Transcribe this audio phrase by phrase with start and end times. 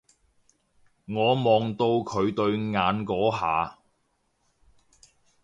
[1.05, 3.77] 我望到佢對眼嗰下